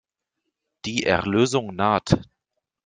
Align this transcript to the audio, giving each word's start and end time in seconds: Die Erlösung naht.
Die 0.85 1.03
Erlösung 1.03 1.75
naht. 1.75 2.15